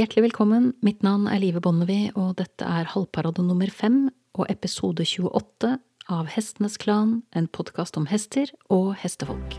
Hjertelig 0.00 0.30
velkommen, 0.30 0.70
mitt 0.80 1.02
navn 1.04 1.26
er 1.28 1.42
Live 1.42 1.60
Bonnevie, 1.60 2.08
og 2.16 2.38
dette 2.38 2.64
er 2.64 2.86
halvparade 2.88 3.42
nummer 3.44 3.68
fem 3.68 4.06
og 4.32 4.46
episode 4.48 5.04
28 5.04 5.74
av 6.08 6.30
Hestenes 6.32 6.78
Klan, 6.80 7.18
en 7.36 7.44
podkast 7.52 7.98
om 8.00 8.06
hester 8.08 8.48
og 8.72 8.94
hestefolk. 9.02 9.58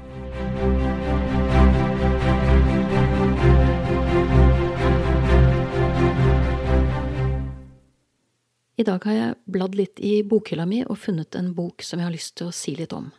I 8.81 8.87
dag 8.89 9.05
har 9.05 9.19
jeg 9.19 9.37
bladd 9.45 9.77
litt 9.77 10.01
i 10.01 10.23
bokhylla 10.25 10.65
mi 10.65 10.81
og 10.87 10.97
funnet 11.03 11.37
en 11.37 11.53
bok 11.53 11.85
som 11.85 12.01
jeg 12.01 12.09
har 12.09 12.17
lyst 12.17 12.39
til 12.41 12.49
å 12.49 12.57
si 12.63 12.73
litt 12.81 12.97
om. 12.97 13.11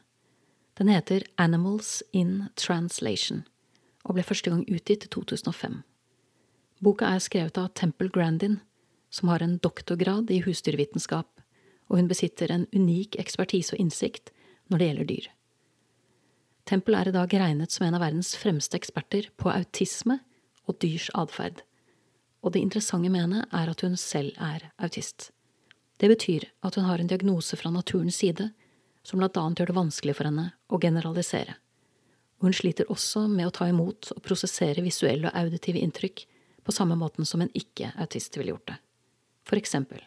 Den 0.75 0.91
heter 0.91 1.31
Animals 1.39 2.01
in 2.11 2.49
Translation 2.59 3.45
og 4.03 4.19
ble 4.19 4.27
første 4.27 4.51
gang 4.51 4.67
utgitt 4.67 5.07
i 5.07 5.15
2005. 5.21 5.85
Boka 6.83 7.13
er 7.15 7.23
skrevet 7.23 7.59
av 7.61 7.71
Temple 7.79 8.11
Grandin, 8.11 8.59
som 9.11 9.29
har 9.31 9.43
en 9.43 9.59
doktorgrad 9.63 10.31
i 10.35 10.41
husdyrvitenskap, 10.43 11.29
og 11.89 11.99
hun 11.99 12.09
besitter 12.11 12.51
en 12.51 12.67
unik 12.75 13.19
ekspertise 13.23 13.77
og 13.77 13.85
innsikt 13.85 14.33
når 14.73 14.81
det 14.81 14.89
gjelder 14.89 15.11
dyr. 15.11 15.29
Temple 16.67 16.99
er 16.99 17.11
i 17.11 17.15
dag 17.15 17.35
regnet 17.43 17.75
som 17.75 17.87
en 17.87 17.99
av 17.99 18.03
verdens 18.03 18.35
fremste 18.39 18.79
eksperter 18.79 19.29
på 19.39 19.51
autisme 19.53 20.21
og 20.67 20.79
dyrs 20.83 21.11
atferd, 21.19 21.63
og 22.43 22.55
det 22.55 22.63
interessante 22.65 23.11
med 23.13 23.27
henne 23.27 23.47
er 23.55 23.71
at 23.71 23.87
hun 23.87 23.95
selv 24.01 24.35
er 24.43 24.71
autist. 24.83 25.31
Det 26.03 26.11
betyr 26.11 26.49
at 26.67 26.75
hun 26.75 26.89
har 26.89 26.99
en 26.99 27.11
diagnose 27.11 27.59
fra 27.59 27.71
naturens 27.71 28.19
side 28.19 28.51
som 29.07 29.23
blant 29.23 29.39
annet 29.39 29.63
gjør 29.63 29.71
det 29.71 29.79
vanskelig 29.79 30.19
for 30.19 30.31
henne 30.31 30.51
å 30.67 30.83
generalisere 30.83 31.63
og 32.43 32.49
hun 32.49 32.57
sliter 32.59 32.89
også 32.91 33.29
med 33.31 33.47
å 33.47 33.55
ta 33.55 33.69
imot 33.71 34.09
og 34.17 34.23
prosessere 34.27 34.83
visuelle 34.83 35.31
og 35.31 35.37
auditive 35.39 35.79
inntrykk 35.79 36.25
på 36.65 36.73
samme 36.73 36.97
måten 36.99 37.27
som 37.29 37.43
en 37.43 37.53
ikke-autist 37.59 38.37
ville 38.39 38.55
gjort 38.55 38.69
det. 38.71 38.79
For 39.49 39.59
eksempel, 39.59 40.03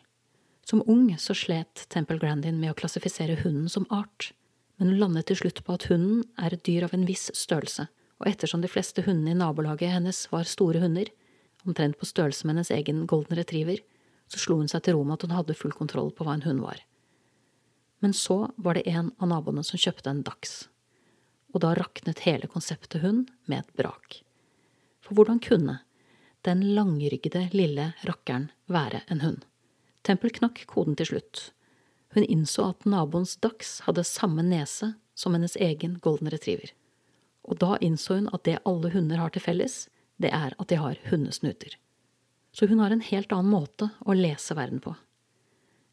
som 0.66 0.84
ung 0.90 1.10
så 1.20 1.35
slet 1.38 1.85
Temple 1.93 2.18
Grandin 2.21 2.60
med 2.60 2.71
å 2.71 2.77
klassifisere 2.77 3.38
hunden 3.43 3.70
som 3.70 3.88
art, 3.90 4.32
men 4.77 4.91
hun 4.91 4.99
landet 4.99 5.29
til 5.29 5.40
slutt 5.44 5.62
på 5.66 5.76
at 5.76 5.88
hunden 5.91 6.24
er 6.41 6.55
et 6.55 6.66
dyr 6.68 6.88
av 6.88 6.96
en 6.96 7.05
viss 7.07 7.29
størrelse, 7.35 7.88
og 8.20 8.29
ettersom 8.32 8.63
de 8.63 8.71
fleste 8.71 9.04
hundene 9.05 9.35
i 9.35 9.40
nabolaget 9.40 9.91
hennes 9.91 10.26
var 10.32 10.48
store 10.48 10.82
hunder, 10.84 11.12
omtrent 11.66 11.99
på 11.99 12.07
størrelse 12.07 12.48
med 12.48 12.55
hennes 12.55 12.72
egen 12.72 13.04
golden 13.10 13.38
retriever, 13.38 13.82
så 14.32 14.41
slo 14.41 14.60
hun 14.62 14.72
seg 14.72 14.85
til 14.85 14.96
ro 14.96 15.04
med 15.04 15.20
at 15.20 15.27
hun 15.27 15.35
hadde 15.35 15.57
full 15.57 15.76
kontroll 15.76 16.12
på 16.16 16.26
hva 16.26 16.38
en 16.38 16.46
hund 16.48 16.63
var. 16.63 16.79
Men 18.01 18.13
så 18.16 18.46
var 18.57 18.77
det 18.77 18.88
en 18.90 19.12
av 19.20 19.29
naboene 19.32 19.63
som 19.66 19.82
kjøpte 19.82 20.12
en 20.12 20.24
dachs 20.26 20.63
og 21.55 21.63
da 21.63 21.72
raknet 21.79 22.26
hele 22.27 22.49
konseptet 22.51 22.99
hund 22.99 23.29
med 23.48 23.63
et 23.63 23.76
brak. 23.79 24.20
For 24.99 25.16
hvordan 25.16 25.40
kunne 25.40 25.79
den 26.46 26.62
langryggede 26.76 27.48
lille 27.54 27.91
rakkeren 28.07 28.49
være 28.71 29.01
en 29.12 29.21
hund? 29.21 29.43
Tempel 30.05 30.34
knakk 30.34 30.62
koden 30.70 30.98
til 30.98 31.10
slutt. 31.10 31.49
Hun 32.13 32.24
innså 32.24 32.70
at 32.71 32.85
naboens 32.85 33.35
Dax 33.43 33.79
hadde 33.88 34.05
samme 34.07 34.46
nese 34.46 34.93
som 35.18 35.34
hennes 35.35 35.57
egen 35.57 35.98
golden 36.05 36.29
retriever. 36.32 36.71
Og 37.43 37.60
da 37.62 37.76
innså 37.82 38.20
hun 38.20 38.29
at 38.34 38.46
det 38.46 38.62
alle 38.66 38.91
hunder 38.93 39.21
har 39.21 39.34
til 39.34 39.43
felles, 39.43 39.88
det 40.21 40.32
er 40.34 40.54
at 40.57 40.70
de 40.70 40.79
har 40.79 41.01
hundesnuter. 41.10 41.76
Så 42.55 42.70
hun 42.70 42.79
har 42.79 42.93
en 42.93 43.04
helt 43.04 43.34
annen 43.35 43.51
måte 43.51 43.90
å 44.05 44.16
lese 44.16 44.55
verden 44.55 44.79
på. 44.79 44.96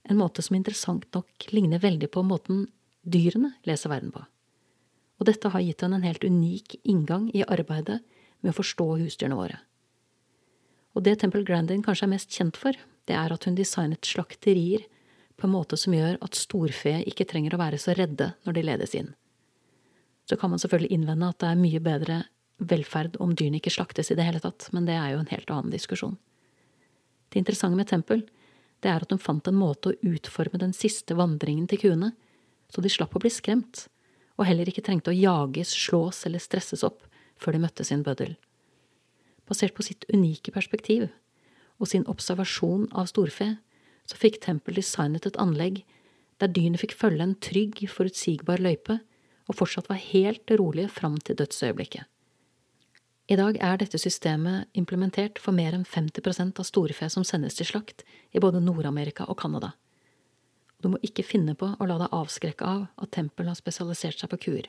En 0.08 0.19
måte 0.19 0.42
som 0.42 0.56
interessant 0.58 1.08
nok 1.14 1.48
ligner 1.50 1.83
veldig 1.83 2.11
på 2.12 2.23
måten 2.27 2.69
dyrene 3.03 3.56
leser 3.67 3.91
verden 3.91 4.12
på 4.14 4.23
og 5.23 5.28
dette 5.28 5.53
har 5.55 5.62
gitt 5.62 5.84
henne 5.84 6.00
en 6.00 6.06
helt 6.08 6.25
unik 6.27 6.80
inngang 6.83 7.28
i 7.30 7.45
arbeidet 7.47 8.00
med 8.42 8.50
å 8.50 8.56
forstå 8.56 8.86
husdyrene 9.05 9.39
våre. 9.39 9.61
Og 10.93 11.05
det 11.07 11.19
Temple 11.21 11.45
Grandin 11.48 11.85
kanskje 11.85 12.07
er 12.09 12.12
mest 12.12 12.35
kjent 12.35 12.59
for, 12.61 12.77
det 13.09 13.17
er 13.17 13.33
at 13.33 13.47
hun 13.48 13.57
designet 13.57 14.05
slakterier 14.07 14.85
på 15.41 15.48
en 15.48 15.55
måte 15.55 15.79
som 15.81 15.95
gjør 15.97 16.19
at 16.23 16.39
storfe 16.39 16.98
ikke 17.09 17.27
trenger 17.29 17.57
å 17.57 17.61
være 17.62 17.81
så 17.81 17.97
redde 17.98 18.33
når 18.47 18.57
de 18.57 18.65
ledes 18.67 18.95
inn. 18.98 19.11
Så 20.29 20.36
kan 20.39 20.52
man 20.52 20.61
selvfølgelig 20.63 20.92
innvende 20.95 21.33
at 21.33 21.41
det 21.42 21.48
er 21.51 21.63
mye 21.63 21.81
bedre 21.83 22.19
velferd 22.63 23.17
om 23.23 23.33
dyrene 23.35 23.58
ikke 23.58 23.73
slaktes 23.75 24.13
i 24.13 24.19
det 24.19 24.27
hele 24.27 24.42
tatt, 24.42 24.69
men 24.77 24.86
det 24.86 24.95
er 24.95 25.14
jo 25.14 25.23
en 25.23 25.33
helt 25.33 25.51
annen 25.51 25.73
diskusjon. 25.73 26.14
Det 27.33 27.41
interessante 27.41 27.79
med 27.79 27.89
Tempel, 27.91 28.23
det 28.85 28.91
er 28.92 29.02
at 29.02 29.11
hun 29.14 29.23
fant 29.23 29.48
en 29.48 29.58
måte 29.58 29.91
å 29.91 30.13
utforme 30.13 30.61
den 30.61 30.75
siste 30.77 31.17
vandringen 31.19 31.67
til 31.70 31.81
kuene, 31.83 32.13
så 32.70 32.85
de 32.85 32.92
slapp 32.92 33.17
å 33.17 33.23
bli 33.23 33.33
skremt, 33.33 33.86
og 34.39 34.47
heller 34.48 34.69
ikke 34.69 34.85
trengte 34.85 35.13
å 35.13 35.17
jages, 35.17 35.73
slås 35.75 36.25
eller 36.29 36.42
stresses 36.42 36.85
opp 36.86 37.02
før 37.41 37.57
de 37.57 37.63
møtte 37.64 37.86
sin 37.86 38.05
bøddel. 38.07 38.36
Basert 39.48 39.75
på 39.77 39.85
sitt 39.86 40.07
unike 40.13 40.55
perspektiv 40.55 41.08
og 41.83 41.91
sin 41.91 42.07
observasjon 42.11 42.89
av 42.95 43.08
storfe, 43.11 43.57
så 44.07 44.19
fikk 44.19 44.41
Tempel 44.42 44.77
designet 44.79 45.27
et 45.27 45.39
anlegg 45.41 45.83
der 46.42 46.51
dyrene 46.51 46.80
fikk 46.80 46.95
følge 46.98 47.27
en 47.27 47.36
trygg, 47.42 47.85
forutsigbar 47.91 48.63
løype 48.63 48.98
og 49.51 49.58
fortsatt 49.58 49.91
var 49.91 50.01
helt 50.01 50.51
rolige 50.58 50.91
fram 50.91 51.19
til 51.23 51.39
dødsøyeblikket. 51.39 52.07
I 53.31 53.39
dag 53.39 53.57
er 53.63 53.79
dette 53.79 54.01
systemet 54.02 54.69
implementert 54.77 55.39
for 55.41 55.55
mer 55.55 55.75
enn 55.77 55.86
50% 55.89 56.58
av 56.58 56.67
storfe 56.67 57.07
som 57.13 57.25
sendes 57.25 57.55
til 57.57 57.69
slakt 57.69 58.02
i 58.35 58.42
både 58.42 58.61
Nord-Amerika 58.61 59.29
og 59.31 59.39
Canada. 59.41 59.73
Du 60.83 60.91
må 60.91 60.98
ikke 61.07 61.25
finne 61.25 61.55
på 61.55 61.69
å 61.79 61.86
la 61.86 62.01
deg 62.01 62.14
avskrekke 62.19 62.67
av 62.67 62.89
at 62.98 63.13
Tempel 63.14 63.47
har 63.47 63.58
spesialisert 63.58 64.19
seg 64.19 64.33
på 64.33 64.41
kuer, 64.47 64.67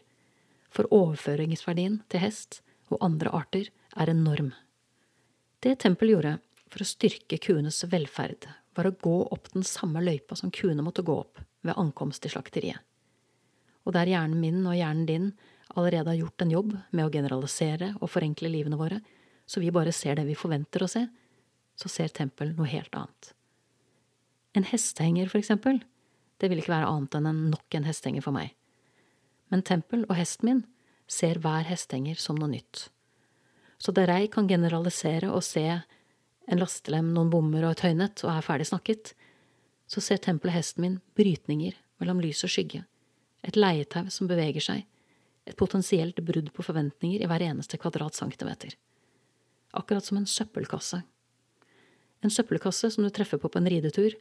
for 0.70 0.90
overføringsverdien 0.94 2.04
til 2.14 2.22
hest 2.22 2.62
og 2.94 3.02
andre 3.02 3.34
arter 3.34 3.72
er 3.96 4.12
enorm. 4.14 4.52
Det 5.64 5.78
Tempel 5.84 6.14
gjorde 6.14 6.38
for 6.74 6.84
å 6.84 6.88
styrke 6.88 7.40
kuenes 7.42 7.84
velferd, 7.90 8.48
var 8.74 8.90
å 8.90 8.96
gå 9.06 9.18
opp 9.36 9.52
den 9.54 9.66
samme 9.68 10.02
løypa 10.02 10.36
som 10.36 10.52
kuene 10.52 10.84
måtte 10.86 11.06
gå 11.06 11.16
opp 11.22 11.42
ved 11.64 11.78
ankomst 11.78 12.24
til 12.24 12.34
slakteriet. 12.34 12.82
Og 13.84 13.94
der 13.96 14.10
hjernen 14.10 14.40
min 14.42 14.62
og 14.64 14.78
hjernen 14.78 15.06
din 15.08 15.28
allerede 15.74 16.12
har 16.12 16.20
gjort 16.20 16.44
en 16.44 16.54
jobb 16.54 16.74
med 16.92 17.06
å 17.06 17.12
generalisere 17.14 17.94
og 18.00 18.12
forenkle 18.12 18.52
livene 18.52 18.80
våre, 18.80 19.00
så 19.46 19.62
vi 19.62 19.72
bare 19.76 19.94
ser 19.96 20.18
det 20.18 20.26
vi 20.28 20.38
forventer 20.40 20.86
å 20.86 20.90
se, 20.90 21.06
så 21.76 21.90
ser 21.90 22.14
Tempel 22.16 22.54
noe 22.58 22.70
helt 22.70 22.94
annet. 22.96 23.34
En 24.54 24.68
hestehenger, 24.70 25.30
for 25.32 25.42
eksempel, 25.42 25.82
det 26.42 26.50
vil 26.50 26.62
ikke 26.62 26.76
være 26.76 26.90
annet 26.90 27.18
enn 27.18 27.30
en 27.30 27.42
nok 27.54 27.78
en 27.78 27.88
hestehenger 27.88 28.26
for 28.26 28.36
meg. 28.36 28.54
Men 29.52 29.66
Tempel 29.66 30.06
og 30.08 30.16
hesten 30.18 30.50
min 30.50 30.62
ser 31.10 31.42
hver 31.42 31.66
hestehenger 31.68 32.20
som 32.22 32.38
noe 32.40 32.52
nytt. 32.52 32.88
Så 33.84 33.92
der 33.92 34.08
jeg 34.08 34.32
kan 34.32 34.48
generalisere 34.48 35.28
og 35.34 35.44
se 35.44 35.66
en 35.68 36.60
lastelem, 36.60 37.10
noen 37.12 37.32
bommer 37.32 37.66
og 37.68 37.76
et 37.76 37.84
høynett 37.84 38.24
og 38.24 38.32
er 38.32 38.46
ferdig 38.46 38.70
snakket, 38.70 39.12
så 39.92 40.00
ser 40.04 40.22
tempelet 40.24 40.56
hesten 40.56 40.86
min 40.86 41.00
brytninger 41.18 41.76
mellom 42.00 42.22
lys 42.24 42.46
og 42.48 42.52
skygge, 42.54 42.84
et 43.44 43.60
leietau 43.60 44.08
som 44.12 44.30
beveger 44.30 44.64
seg, 44.64 44.86
et 45.44 45.60
potensielt 45.60 46.20
brudd 46.24 46.54
på 46.56 46.64
forventninger 46.64 47.24
i 47.24 47.28
hver 47.28 47.44
eneste 47.44 47.80
kvadratcentimeter. 47.80 48.78
Akkurat 49.76 50.08
som 50.08 50.20
en 50.20 50.30
søppelkasse. 50.30 51.02
En 52.24 52.32
søppelkasse 52.32 52.94
som 52.94 53.04
du 53.04 53.12
treffer 53.12 53.42
på 53.42 53.52
på 53.52 53.60
en 53.60 53.68
ridetur, 53.68 54.16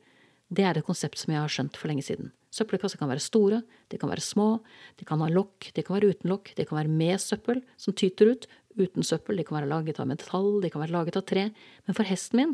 det 0.53 0.65
er 0.69 0.79
et 0.79 0.87
konsept 0.87 1.21
som 1.21 1.33
jeg 1.33 1.41
har 1.41 1.53
skjønt 1.53 1.79
for 1.81 1.89
lenge 1.89 2.05
siden. 2.05 2.33
Søppelkasser 2.53 3.01
kan 3.01 3.09
være 3.09 3.25
store, 3.25 3.63
de 3.89 3.99
kan 4.01 4.11
være 4.11 4.25
små, 4.25 4.61
de 5.01 5.07
kan 5.09 5.23
ha 5.25 5.29
lokk, 5.33 5.71
de 5.73 5.85
kan 5.85 5.97
være 5.97 6.11
uten 6.13 6.29
lokk, 6.29 6.51
de 6.59 6.67
kan 6.69 6.77
være 6.83 6.93
med 6.93 7.23
søppel 7.23 7.63
som 7.81 7.97
tyter 7.97 8.35
ut, 8.35 8.45
uten 8.77 9.07
søppel, 9.07 9.39
de 9.41 9.47
kan 9.49 9.57
være 9.57 9.71
laget 9.71 10.01
av 10.03 10.11
metall, 10.11 10.59
de 10.61 10.69
kan 10.73 10.83
være 10.83 10.93
laget 10.93 11.17
av 11.17 11.25
tre, 11.29 11.47
men 11.87 11.97
for 11.97 12.09
hesten 12.09 12.41
min 12.41 12.53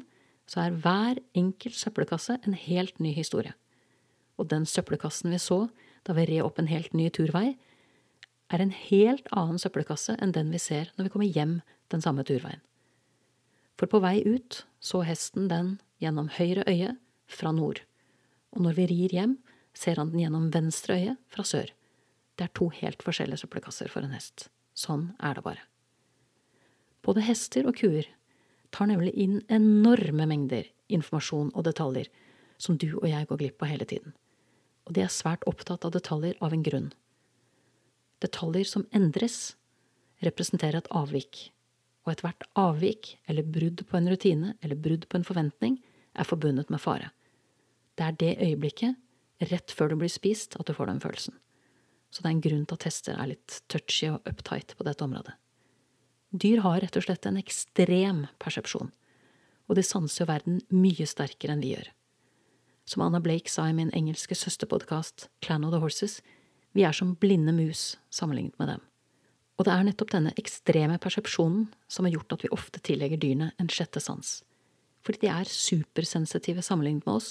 så 0.49 0.63
er 0.63 0.77
hver 0.85 1.19
enkelt 1.37 1.77
søppelkasse 1.77 2.39
en 2.47 2.55
helt 2.57 3.03
ny 3.03 3.11
historie. 3.17 3.53
Og 4.39 4.49
den 4.53 4.65
søppelkassen 4.71 5.35
vi 5.35 5.41
så 5.43 5.67
da 6.07 6.15
vi 6.17 6.29
red 6.31 6.47
opp 6.47 6.63
en 6.63 6.71
helt 6.71 6.95
ny 6.97 7.11
turvei, 7.13 7.59
er 8.49 8.63
en 8.63 8.73
helt 8.73 9.27
annen 9.35 9.59
søppelkasse 9.61 10.15
enn 10.23 10.33
den 10.33 10.55
vi 10.55 10.63
ser 10.63 10.95
når 10.97 11.09
vi 11.09 11.13
kommer 11.13 11.35
hjem 11.35 11.59
den 11.93 12.05
samme 12.05 12.25
turveien. 12.25 12.63
For 13.77 13.91
på 13.91 14.01
vei 14.03 14.23
ut 14.25 14.63
så 14.81 15.03
hesten 15.07 15.51
den 15.51 15.77
gjennom 16.01 16.31
høyre 16.39 16.65
øye 16.71 16.95
fra 17.29 17.53
nord 17.53 17.83
og 18.57 18.65
når 18.65 18.77
vi 18.79 18.87
rir 18.91 19.15
hjem, 19.15 19.35
ser 19.77 20.01
han 20.01 20.13
den 20.13 20.23
gjennom 20.25 20.49
venstre 20.55 20.97
øye 20.99 21.17
fra 21.31 21.45
sør. 21.47 21.73
Det 22.39 22.47
er 22.47 22.55
to 22.55 22.69
helt 22.75 23.03
forskjellige 23.03 23.43
søppelkasser 23.43 23.91
for 23.93 24.07
en 24.07 24.15
hest. 24.15 24.49
Sånn 24.79 25.11
er 25.19 25.35
det 25.39 25.45
bare. 25.45 25.65
Både 27.03 27.25
hester 27.27 27.67
og 27.69 27.79
kuer 27.79 28.07
tar 28.75 28.91
nemlig 28.91 29.15
inn 29.19 29.41
enorme 29.49 30.27
mengder 30.29 30.69
informasjon 30.93 31.53
og 31.55 31.67
detaljer 31.69 32.09
som 32.59 32.79
du 32.79 32.91
og 32.99 33.07
jeg 33.09 33.29
går 33.31 33.41
glipp 33.43 33.63
av 33.63 33.73
hele 33.73 33.87
tiden. 33.89 34.15
Og 34.89 34.95
de 34.97 35.05
er 35.05 35.13
svært 35.13 35.45
opptatt 35.51 35.85
av 35.87 35.95
detaljer 35.95 36.39
av 36.45 36.55
en 36.55 36.65
grunn. 36.65 36.89
Detaljer 38.25 38.67
som 38.67 38.87
endres, 38.95 39.55
representerer 40.25 40.81
et 40.81 40.91
avvik, 40.91 41.51
og 42.07 42.15
ethvert 42.15 42.47
avvik 42.59 43.13
eller 43.29 43.47
brudd 43.47 43.85
på 43.87 43.99
en 43.99 44.09
rutine 44.11 44.55
eller 44.63 44.81
brudd 44.81 45.07
på 45.09 45.21
en 45.21 45.27
forventning 45.29 45.79
er 46.19 46.27
forbundet 46.27 46.73
med 46.73 46.83
fare. 46.83 47.13
Det 47.99 48.07
er 48.07 48.17
det 48.19 48.35
øyeblikket, 48.39 48.95
rett 49.51 49.75
før 49.75 49.93
du 49.93 49.99
blir 49.99 50.13
spist, 50.13 50.55
at 50.59 50.67
du 50.67 50.75
får 50.75 50.91
den 50.93 51.03
følelsen. 51.03 51.35
Så 52.11 52.23
det 52.23 52.31
er 52.31 52.37
en 52.37 52.45
grunn 52.45 52.65
til 52.65 52.79
at 52.79 52.87
hester 52.89 53.19
er 53.19 53.31
litt 53.33 53.61
touchy 53.69 54.09
og 54.13 54.29
uptight 54.29 54.75
på 54.79 54.87
dette 54.87 55.05
området. 55.05 55.35
Dyr 56.31 56.63
har 56.65 56.81
rett 56.85 56.97
og 56.97 57.05
slett 57.05 57.27
en 57.27 57.41
ekstrem 57.41 58.27
persepsjon, 58.41 58.91
og 59.69 59.77
de 59.77 59.85
sanser 59.85 60.23
jo 60.23 60.29
verden 60.31 60.61
mye 60.73 61.07
sterkere 61.09 61.55
enn 61.57 61.65
vi 61.65 61.75
gjør. 61.75 61.91
Som 62.89 63.05
Anna 63.05 63.21
Blake 63.21 63.51
sa 63.53 63.67
i 63.69 63.77
min 63.77 63.93
engelske 63.97 64.37
søsterpodkast 64.37 65.29
Clan 65.45 65.67
of 65.67 65.75
the 65.75 65.81
Horses, 65.83 66.21
vi 66.73 66.85
er 66.89 66.95
som 66.97 67.17
blinde 67.21 67.53
mus 67.53 67.97
sammenlignet 68.15 68.57
med 68.61 68.73
dem. 68.73 68.85
Og 69.59 69.67
det 69.67 69.75
er 69.75 69.89
nettopp 69.89 70.13
denne 70.15 70.33
ekstreme 70.39 71.01
persepsjonen 71.03 71.67
som 71.91 72.07
har 72.07 72.15
gjort 72.15 72.37
at 72.37 72.45
vi 72.47 72.53
ofte 72.55 72.81
tillegger 72.85 73.21
dyrene 73.21 73.51
en 73.59 73.73
sjette 73.73 74.01
sans. 74.01 74.39
Fordi 75.05 75.27
de 75.27 75.33
er 75.33 75.51
supersensitive 75.51 76.63
sammenlignet 76.63 77.05
med 77.09 77.19
oss, 77.19 77.31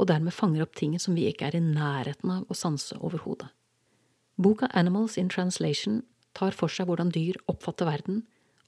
og 0.00 0.08
dermed 0.08 0.34
fanger 0.34 0.64
opp 0.64 0.76
ting 0.78 0.94
som 1.00 1.16
vi 1.16 1.26
ikke 1.28 1.50
er 1.50 1.58
i 1.58 1.64
nærheten 1.64 2.32
av 2.32 2.48
å 2.50 2.56
sanse 2.56 2.96
overhodet. 3.00 3.50
Boka 4.40 4.68
Animals 4.72 5.18
in 5.20 5.28
Translation 5.28 6.00
tar 6.36 6.56
for 6.56 6.72
seg 6.72 6.88
hvordan 6.88 7.12
dyr 7.12 7.36
oppfatter 7.50 7.88
verden 7.88 8.22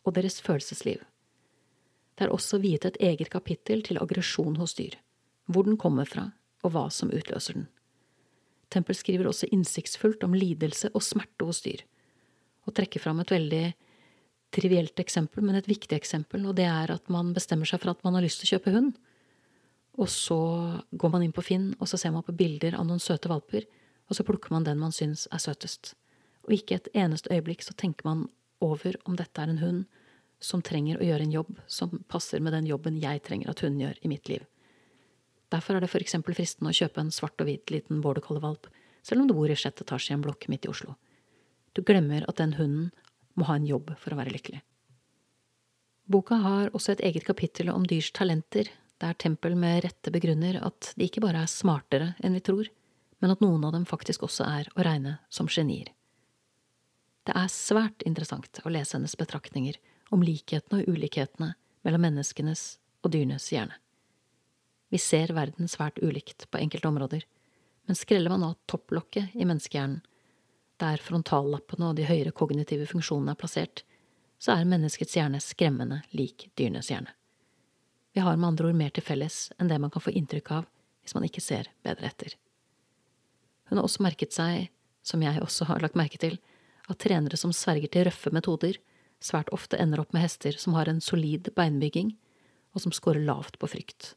og 0.05 0.15
deres 0.19 0.41
følelsesliv. 0.44 1.00
Det 2.15 2.26
er 2.26 2.35
også 2.35 2.61
viet 2.62 2.85
et 2.87 3.00
eget 3.03 3.32
kapittel 3.32 3.82
til 3.82 3.99
aggresjon 3.99 4.59
hos 4.61 4.76
dyr, 4.79 4.94
hvor 5.50 5.67
den 5.67 5.81
kommer 5.81 6.06
fra 6.09 6.29
og 6.65 6.75
hva 6.76 6.85
som 6.93 7.11
utløser 7.12 7.59
den. 7.59 7.67
Tempel 8.73 8.97
skriver 8.97 9.29
også 9.29 9.49
innsiktsfullt 9.53 10.25
om 10.27 10.37
lidelse 10.37 10.91
og 10.94 11.05
smerte 11.05 11.47
hos 11.47 11.62
dyr, 11.65 11.82
og 12.65 12.77
trekker 12.77 13.03
fram 13.03 13.20
et 13.23 13.32
veldig 13.32 13.65
trivielt 14.55 15.00
eksempel, 15.03 15.44
men 15.44 15.59
et 15.59 15.69
viktig 15.69 15.97
eksempel, 15.97 16.47
og 16.49 16.56
det 16.59 16.67
er 16.70 16.93
at 16.94 17.11
man 17.12 17.35
bestemmer 17.37 17.69
seg 17.69 17.82
for 17.82 17.93
at 17.93 18.05
man 18.06 18.17
har 18.17 18.25
lyst 18.25 18.41
til 18.41 18.49
å 18.49 18.55
kjøpe 18.55 18.75
hund. 18.75 18.94
Og 19.94 20.08
så 20.11 20.38
går 20.91 21.12
man 21.12 21.23
inn 21.23 21.35
på 21.35 21.44
Finn, 21.44 21.73
og 21.79 21.88
så 21.91 21.99
ser 22.00 22.14
man 22.14 22.25
på 22.26 22.35
bilder 22.35 22.75
av 22.79 22.87
noen 22.88 23.02
søte 23.02 23.31
valper, 23.31 23.67
og 24.11 24.17
så 24.19 24.26
plukker 24.26 24.52
man 24.55 24.67
den 24.67 24.81
man 24.81 24.93
syns 24.93 25.29
er 25.32 25.43
søtest. 25.43 25.94
Og 26.44 26.56
ikke 26.56 26.81
et 26.81 26.91
eneste 26.99 27.31
øyeblikk 27.32 27.62
så 27.64 27.76
tenker 27.79 28.06
man 28.08 28.26
over 28.64 28.99
om 29.08 29.17
dette 29.17 29.41
er 29.41 29.52
en 29.52 29.62
hund 29.62 29.85
som 30.43 30.62
trenger 30.64 30.99
å 30.99 31.06
gjøre 31.06 31.25
en 31.25 31.37
jobb 31.37 31.61
som 31.70 32.02
passer 32.11 32.43
med 32.43 32.52
den 32.52 32.67
jobben 32.69 32.99
jeg 33.00 33.23
trenger 33.25 33.52
at 33.52 33.62
hunden 33.64 33.81
gjør 33.85 34.02
i 34.02 34.11
mitt 34.11 34.29
liv. 34.29 34.44
Derfor 35.55 35.76
er 35.76 35.85
det 35.85 35.93
eksempel 36.02 36.35
fristende 36.37 36.73
å 36.73 36.76
kjøpe 36.76 37.00
en 37.00 37.14
svart 37.14 37.41
og 37.41 37.49
hvit 37.49 37.70
liten 37.70 38.02
border 38.05 38.25
collie-valp, 38.25 38.67
selv 39.05 39.23
om 39.23 39.29
du 39.29 39.35
bor 39.37 39.50
i 39.50 39.56
sjette 39.56 39.85
etasje 39.87 40.12
i 40.12 40.17
en 40.17 40.25
blokk 40.25 40.49
midt 40.50 40.67
i 40.67 40.73
Oslo. 40.73 40.96
Du 41.73 41.82
glemmer 41.82 42.25
at 42.29 42.41
den 42.41 42.56
hunden 42.58 42.91
må 43.38 43.46
ha 43.49 43.56
en 43.58 43.69
jobb 43.69 43.93
for 44.00 44.14
å 44.14 44.19
være 44.19 44.35
lykkelig. 44.35 44.61
Boka 46.11 46.37
har 46.43 46.73
også 46.76 46.94
et 46.94 47.05
eget 47.08 47.25
kapittel 47.25 47.70
om 47.73 47.87
dyrs 47.88 48.11
talenter, 48.17 48.69
der 49.02 49.17
Tempel 49.19 49.56
med 49.58 49.82
rette 49.85 50.12
begrunner 50.14 50.61
at 50.64 50.93
de 50.96 51.08
ikke 51.08 51.23
bare 51.25 51.43
er 51.44 51.50
smartere 51.50 52.12
enn 52.23 52.37
vi 52.37 52.43
tror, 52.44 52.70
men 53.23 53.32
at 53.32 53.43
noen 53.43 53.64
av 53.67 53.75
dem 53.75 53.87
faktisk 53.88 54.26
også 54.26 54.46
er 54.46 54.70
å 54.75 54.85
regne 54.87 55.19
som 55.32 55.49
genier. 55.50 55.91
Det 57.25 57.32
er 57.41 57.49
svært 57.52 58.05
interessant 58.05 58.61
å 58.64 58.73
lese 58.73 58.99
hennes 58.99 59.17
betraktninger 59.17 59.79
om 60.12 60.23
likhetene 60.25 60.82
og 60.82 60.91
ulikhetene 60.93 61.55
mellom 61.85 62.05
menneskenes 62.05 62.64
og 63.05 63.14
dyrenes 63.14 63.49
hjerne. 63.52 63.79
Vi 64.93 65.00
ser 65.00 65.32
verden 65.35 65.69
svært 65.69 65.99
ulikt 66.05 66.46
på 66.52 66.61
enkelte 66.61 66.88
områder, 66.88 67.25
men 67.88 67.99
skreller 67.99 68.31
man 68.31 68.44
av 68.46 68.58
topplokket 68.70 69.35
i 69.35 69.46
menneskehjernen, 69.49 70.02
der 70.82 71.00
frontallappene 71.02 71.91
og 71.91 71.99
de 71.99 72.06
høyere 72.08 72.35
kognitive 72.35 72.87
funksjonene 72.91 73.35
er 73.35 73.41
plassert, 73.41 73.82
så 74.43 74.56
er 74.56 74.69
menneskets 74.69 75.17
hjerne 75.17 75.41
skremmende 75.43 76.02
lik 76.12 76.49
dyrenes 76.58 76.91
hjerne. 76.93 77.12
Vi 78.14 78.22
har 78.22 78.37
med 78.37 78.49
andre 78.49 78.70
ord 78.70 78.78
mer 78.78 78.94
til 78.94 79.05
felles 79.05 79.49
enn 79.58 79.70
det 79.70 79.81
man 79.82 79.90
kan 79.90 80.02
få 80.05 80.14
inntrykk 80.14 80.50
av 80.55 80.66
hvis 81.02 81.14
man 81.16 81.26
ikke 81.26 81.43
ser 81.44 81.69
bedre 81.84 82.08
etter. 82.08 82.37
Hun 83.69 83.78
har 83.78 83.87
også 83.87 84.05
merket 84.05 84.32
seg, 84.37 84.70
som 85.05 85.22
jeg 85.25 85.43
også 85.43 85.66
har 85.69 85.82
lagt 85.82 85.99
merke 85.99 86.20
til, 86.20 86.38
at 86.88 87.00
trenere 87.00 87.37
som 87.40 87.52
sverger 87.52 87.90
til 87.93 88.06
røffe 88.08 88.32
metoder, 88.32 88.78
svært 89.25 89.50
ofte 89.56 89.81
ender 89.81 90.02
opp 90.02 90.12
med 90.14 90.25
hester 90.25 90.56
som 90.61 90.76
har 90.76 90.88
en 90.88 91.02
solid 91.05 91.50
beinbygging, 91.56 92.14
og 92.75 92.84
som 92.84 92.94
scorer 92.94 93.25
lavt 93.25 93.58
på 93.58 93.70
frykt. 93.70 94.14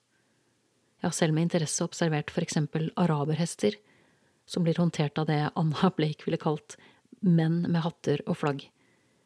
Jeg 0.97 1.09
har 1.09 1.15
selv 1.15 1.35
med 1.35 1.47
interesse 1.47 1.85
observert 1.85 2.31
for 2.33 2.45
eksempel 2.45 2.89
araberhester, 2.97 3.75
som 4.47 4.63
blir 4.65 4.79
håndtert 4.79 5.19
av 5.19 5.27
det 5.29 5.41
Anna 5.59 5.91
Blake 5.95 6.25
ville 6.25 6.39
kalt 6.41 6.77
menn 7.21 7.63
med 7.67 7.83
hatter 7.83 8.23
og 8.25 8.39
flagg. 8.39 8.63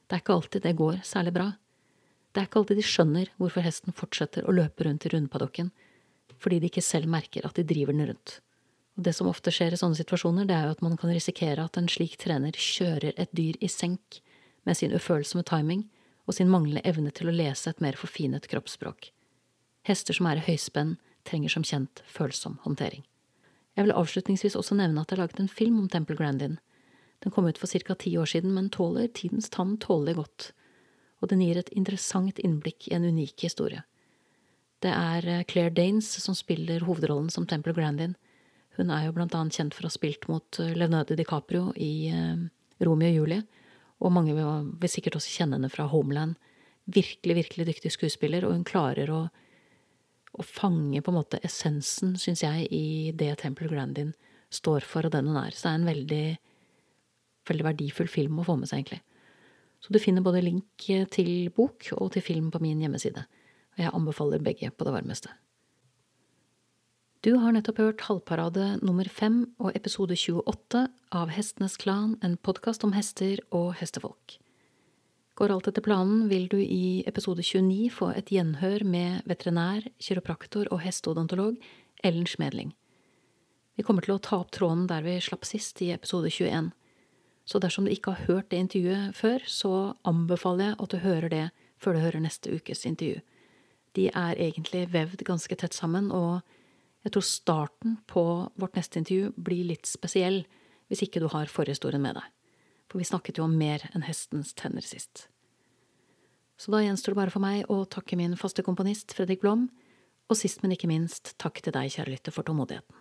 Det 0.07 0.17
er 0.17 0.24
ikke 0.24 0.35
alltid 0.35 0.65
det 0.65 0.77
går 0.79 1.00
særlig 1.07 1.35
bra. 1.38 1.51
Det 2.31 2.39
er 2.39 2.48
ikke 2.48 2.62
alltid 2.62 2.80
de 2.80 2.86
skjønner 2.88 3.31
hvorfor 3.42 3.66
hesten 3.66 3.95
fortsetter 3.95 4.48
å 4.48 4.56
løpe 4.56 4.86
rundt 4.88 5.06
i 5.06 5.12
rundpaddokken, 5.12 5.72
fordi 6.42 6.62
de 6.62 6.69
ikke 6.72 6.83
selv 6.86 7.12
merker 7.12 7.45
at 7.45 7.57
de 7.60 7.66
driver 7.68 7.95
den 7.95 8.07
rundt. 8.12 8.39
Og 8.98 9.06
det 9.07 9.13
som 9.16 9.30
ofte 9.31 9.51
skjer 9.54 9.75
i 9.75 9.80
sånne 9.80 10.00
situasjoner, 10.00 10.48
det 10.48 10.56
er 10.56 10.68
jo 10.68 10.75
at 10.75 10.83
man 10.86 10.98
kan 11.00 11.12
risikere 11.12 11.63
at 11.63 11.80
en 11.80 11.89
slik 11.92 12.18
trener 12.22 12.56
kjører 12.56 13.16
et 13.19 13.31
dyr 13.36 13.60
i 13.60 13.69
senk 13.72 14.22
med 14.68 14.78
sin 14.78 14.95
ufølsomme 14.95 15.44
timing 15.48 15.86
og 16.28 16.38
sin 16.38 16.51
manglende 16.51 16.83
evne 16.88 17.12
til 17.16 17.31
å 17.31 17.36
lese 17.36 17.72
et 17.72 17.81
mer 17.83 17.98
forfinet 18.00 18.48
kroppsspråk. 18.51 19.12
Hester 19.88 20.16
som 20.16 20.27
er 20.30 20.39
i 20.39 20.45
høyspenn, 20.45 20.98
trenger 21.27 21.54
som 21.54 21.66
kjent 21.66 22.04
følsom 22.10 22.60
håndtering. 22.66 23.04
Jeg 23.77 23.88
vil 23.88 23.95
avslutningsvis 23.95 24.57
også 24.60 24.75
nevne 24.77 25.01
at 25.01 25.10
det 25.10 25.18
er 25.18 25.24
laget 25.24 25.39
en 25.42 25.51
film 25.51 25.80
om 25.80 25.89
Temple 25.89 26.18
Grandin. 26.19 26.57
Den 27.24 27.34
kom 27.34 27.48
ut 27.48 27.60
for 27.62 27.68
ca. 27.68 27.95
ti 27.95 28.16
år 28.18 28.27
siden, 28.27 28.54
men 28.54 28.69
tåler 28.69 29.07
tidens 29.07 29.50
tann 29.50 29.77
tålelig 29.77 30.18
godt, 30.18 30.51
og 31.21 31.29
den 31.31 31.44
gir 31.45 31.59
et 31.62 31.71
interessant 31.77 32.41
innblikk 32.41 32.89
i 32.89 32.95
en 32.97 33.06
unik 33.06 33.45
historie. 33.47 33.83
Det 34.81 34.91
er 34.91 35.27
eh, 35.29 35.44
Claire 35.50 35.73
Danes 35.77 36.09
som 36.23 36.35
spiller 36.38 36.83
hovedrollen 36.88 37.29
som 37.29 37.45
Temple 37.47 37.75
Grandin. 37.77 38.15
Hun 38.77 38.89
er 38.94 39.06
jo 39.06 39.15
blant 39.15 39.35
annet 39.38 39.56
kjent 39.56 39.77
for 39.77 39.85
å 39.85 39.91
ha 39.91 39.94
spilt 39.94 40.27
mot 40.31 40.62
eh, 40.63 40.73
Leonardo 40.73 41.18
DiCaprio 41.18 41.69
i 41.77 41.94
uh, 42.09 42.41
Romeo 42.81 43.12
og 43.12 43.19
Julie, 43.19 43.45
og 44.01 44.15
mange 44.15 44.33
vil 44.33 44.89
sikkert 44.89 45.19
også 45.19 45.35
kjenne 45.35 45.59
henne 45.59 45.69
fra 45.69 45.85
Homeland. 45.91 46.39
Virkelig, 46.89 47.35
virkelig 47.38 47.67
dyktig 47.67 47.91
skuespiller, 47.94 48.47
og 48.47 48.56
hun 48.56 48.65
klarer 48.65 49.13
å 49.13 49.21
å 50.31 50.44
fange 50.47 51.01
på 51.03 51.12
en 51.12 51.19
måte 51.19 51.41
essensen, 51.44 52.15
syns 52.19 52.44
jeg, 52.45 52.67
i 52.71 53.12
det 53.17 53.33
Temple 53.41 53.67
Grandin 53.71 54.13
står 54.51 54.85
for, 54.88 55.07
og 55.07 55.15
den 55.15 55.27
hun 55.31 55.39
er. 55.41 55.51
Så 55.51 55.67
det 55.67 55.71
er 55.71 55.79
en 55.79 55.89
veldig, 55.89 56.25
veldig 57.51 57.67
verdifull 57.67 58.12
film 58.12 58.39
å 58.39 58.47
få 58.47 58.57
med 58.59 58.71
seg, 58.71 58.81
egentlig. 58.81 59.01
Så 59.81 59.94
du 59.94 60.00
finner 60.01 60.22
både 60.25 60.44
link 60.45 60.89
til 61.13 61.50
bok 61.56 61.89
og 61.98 62.12
til 62.13 62.25
film 62.25 62.51
på 62.54 62.62
min 62.62 62.81
hjemmeside. 62.83 63.25
Og 63.78 63.81
jeg 63.81 63.94
anbefaler 63.95 64.44
begge 64.44 64.69
på 64.69 64.86
det 64.86 64.94
varmeste. 64.94 65.31
Du 67.22 67.36
har 67.38 67.54
nettopp 67.54 67.78
hørt 67.78 68.04
Halvparade 68.07 68.80
nummer 68.81 69.06
fem 69.06 69.44
og 69.62 69.75
episode 69.78 70.16
28 70.18 70.88
av 71.13 71.30
Hestenes 71.30 71.78
Klan, 71.78 72.16
en 72.25 72.33
podkast 72.33 72.81
om 72.81 72.95
hester 72.95 73.44
og 73.54 73.75
hestefolk. 73.78 74.39
Går 75.38 75.54
alt 75.54 75.69
etter 75.69 75.86
planen, 75.86 76.25
vil 76.31 76.48
du 76.50 76.57
i 76.57 77.04
episode 77.06 77.45
29 77.45 77.92
få 77.94 78.10
et 78.18 78.34
gjenhør 78.34 78.81
med 78.89 79.30
veterinær, 79.30 79.86
kiropraktor 80.01 80.68
og 80.74 80.81
hesteodontolog 80.81 81.62
Ellen 82.03 82.25
Schmedling. 82.25 82.74
Vi 83.77 83.86
kommer 83.86 84.01
til 84.01 84.17
å 84.17 84.22
ta 84.22 84.41
opp 84.41 84.50
tråden 84.58 84.88
der 84.89 85.05
vi 85.05 85.20
slapp 85.22 85.46
sist, 85.46 85.77
i 85.86 85.94
episode 85.94 86.29
21. 86.34 86.74
Så 87.51 87.60
dersom 87.60 87.86
du 87.86 87.91
ikke 87.91 88.13
har 88.15 88.29
hørt 88.29 88.50
det 88.53 88.62
intervjuet 88.63 89.17
før, 89.17 89.43
så 89.43 89.74
anbefaler 90.08 90.72
jeg 90.72 90.79
at 90.79 90.93
du 90.93 90.98
hører 91.03 91.29
det 91.34 91.46
før 91.81 91.98
du 91.98 92.03
hører 92.05 92.24
neste 92.24 92.53
ukes 92.55 92.86
intervju. 92.88 93.20
De 93.98 94.08
er 94.08 94.39
egentlig 94.39 94.86
vevd 94.93 95.25
ganske 95.27 95.58
tett 95.60 95.75
sammen, 95.75 96.13
og 96.15 96.39
jeg 97.03 97.12
tror 97.12 97.27
starten 97.27 97.98
på 98.08 98.24
vårt 98.55 98.77
neste 98.79 99.01
intervju 99.01 99.34
blir 99.36 99.67
litt 99.74 99.89
spesiell 99.89 100.46
hvis 100.88 101.03
ikke 101.03 101.20
du 101.20 101.27
har 101.34 101.51
forhistorien 101.51 102.03
med 102.03 102.15
deg 102.22 102.29
for 102.91 103.00
vi 103.00 103.08
snakket 103.08 103.39
jo 103.39 103.48
om 103.48 103.53
mer 103.55 103.86
enn 103.96 104.03
hestens 104.03 104.51
tenner 104.60 104.84
sist. 104.84 105.29
Så 106.60 106.74
da 106.74 106.81
gjenstår 106.84 107.15
det 107.15 107.22
bare 107.22 107.34
for 107.34 107.43
meg 107.43 107.70
å 107.72 107.86
takke 107.89 108.20
min 108.20 108.36
faste 108.38 108.65
komponist 108.67 109.15
Fredrik 109.15 109.39
Blom, 109.41 109.70
og 110.27 110.38
sist, 110.39 110.60
men 110.63 110.75
ikke 110.75 110.89
minst, 110.91 111.34
takk 111.41 111.60
til 111.63 111.74
deg, 111.75 111.91
kjære 111.91 112.12
lytter, 112.13 112.36
for 112.36 112.48
tålmodigheten. 112.48 113.00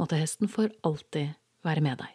Måtte 0.00 0.20
hesten 0.20 0.48
for 0.48 0.72
alltid 0.84 1.34
være 1.64 1.84
med 1.84 1.98
deg. 2.00 2.12